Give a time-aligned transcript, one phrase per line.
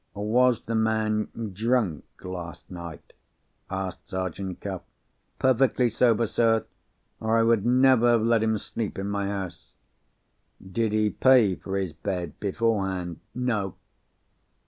[0.15, 3.13] "Was the man drunk last night?"
[3.69, 4.81] asked Sergeant Cuff.
[5.37, 9.75] "Perfectly sober, sir—or I would never have let him sleep in my house."
[10.59, 13.75] "Did he pay for his bed beforehand?" "No."